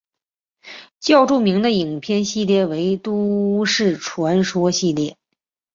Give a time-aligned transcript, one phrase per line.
[0.99, 5.15] 较著名的影片系列为都市传说系列。